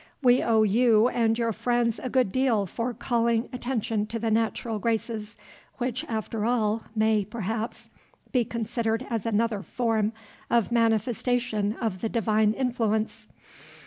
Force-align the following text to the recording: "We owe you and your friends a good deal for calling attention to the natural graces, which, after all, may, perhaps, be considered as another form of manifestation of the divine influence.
"We 0.23 0.41
owe 0.41 0.63
you 0.63 1.09
and 1.09 1.37
your 1.37 1.53
friends 1.53 1.99
a 2.01 2.09
good 2.09 2.31
deal 2.31 2.65
for 2.65 2.91
calling 2.91 3.47
attention 3.53 4.07
to 4.07 4.17
the 4.17 4.31
natural 4.31 4.79
graces, 4.79 5.37
which, 5.77 6.03
after 6.05 6.43
all, 6.43 6.85
may, 6.95 7.23
perhaps, 7.23 7.91
be 8.31 8.43
considered 8.43 9.05
as 9.11 9.27
another 9.27 9.61
form 9.61 10.11
of 10.49 10.71
manifestation 10.71 11.73
of 11.79 12.01
the 12.01 12.09
divine 12.09 12.53
influence. 12.53 13.27